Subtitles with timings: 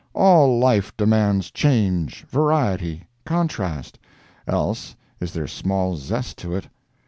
[0.15, 6.67] All life demands change, variety, contrast—else is there small zest to it.